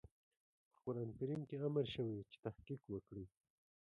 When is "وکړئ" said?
2.89-3.25